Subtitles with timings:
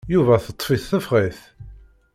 [0.13, 1.39] Yuba teṭṭef-it tefxet.